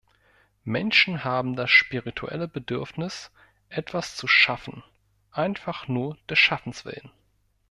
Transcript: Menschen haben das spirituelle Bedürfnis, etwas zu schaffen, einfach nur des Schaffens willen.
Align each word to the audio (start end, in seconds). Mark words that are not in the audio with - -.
Menschen 0.63 1.23
haben 1.23 1.55
das 1.55 1.69
spirituelle 1.69 2.47
Bedürfnis, 2.47 3.29
etwas 3.69 4.15
zu 4.15 4.25
schaffen, 4.27 4.83
einfach 5.29 5.87
nur 5.87 6.17
des 6.27 6.39
Schaffens 6.39 6.85
willen. 6.85 7.11